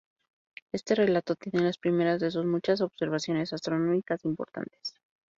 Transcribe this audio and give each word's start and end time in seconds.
Este 0.71 0.95
relato 0.95 1.35
tiene 1.35 1.63
las 1.63 1.77
primeras 1.77 2.19
de 2.19 2.31
sus 2.31 2.43
muchas 2.43 2.81
observaciones 2.81 3.53
astronómicas 3.53 4.25
importantes. 4.25 4.95